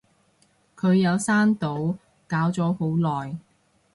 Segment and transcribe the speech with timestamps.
[0.75, 1.95] 佢有刪到，
[2.27, 3.37] 搞咗好耐